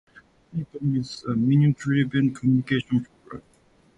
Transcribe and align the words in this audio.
Minicom 0.55 0.97
is 0.97 1.23
a 1.25 1.35
menu-driven 1.35 2.33
communications 2.33 3.05
program. 3.23 3.43